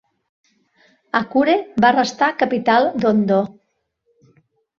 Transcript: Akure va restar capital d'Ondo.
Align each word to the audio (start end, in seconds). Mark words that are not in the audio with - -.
Akure 1.19 1.55
va 1.85 1.91
restar 1.97 2.31
capital 2.41 2.89
d'Ondo. 3.05 3.39